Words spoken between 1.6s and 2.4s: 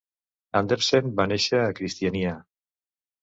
a Kristiania.